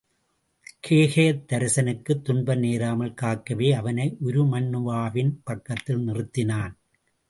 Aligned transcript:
கேகயத்தரசனுக்குத் 0.87 2.21
துன்பம் 2.21 2.59
நேராமல் 2.59 3.13
காக்கவே 3.21 3.71
அவனை 3.71 4.17
உருமண்ணுவாவின் 4.25 5.33
பக்கத்தில் 5.43 6.07
நிறுத்தினான். 6.07 6.73